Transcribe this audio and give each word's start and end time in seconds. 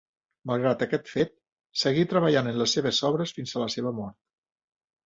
Malgrat 0.51 0.81
aquest 0.85 1.11
fet, 1.17 1.35
seguí 1.83 2.07
treballant 2.15 2.51
en 2.55 2.59
les 2.63 2.75
seves 2.79 3.05
obres 3.13 3.39
fins 3.41 3.55
a 3.61 3.65
la 3.67 3.73
seva 3.77 3.97
mort. 4.01 4.21